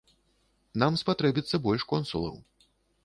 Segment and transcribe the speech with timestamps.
[0.83, 2.35] Нам спатрэбіцца больш консулаў.